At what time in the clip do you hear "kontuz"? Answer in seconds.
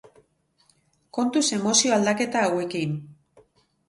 1.17-1.43